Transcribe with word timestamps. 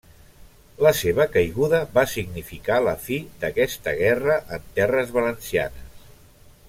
La 0.85 0.93
seva 0.99 1.27
caiguda 1.33 1.81
va 1.97 2.05
significar 2.13 2.79
la 2.87 2.95
fi 3.03 3.19
d'aquesta 3.45 3.95
guerra 4.01 4.39
en 4.59 4.65
terres 4.81 5.13
valencianes. 5.19 6.11